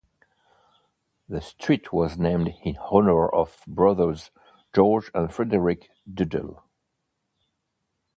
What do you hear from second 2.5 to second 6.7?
in honour of brothers George and Frederick Duddell.